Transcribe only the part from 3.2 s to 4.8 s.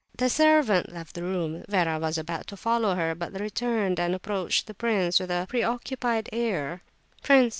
returned and approached the